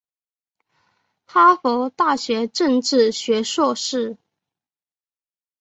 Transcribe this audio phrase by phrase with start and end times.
[1.27, 4.17] 哈佛大学政治学硕士。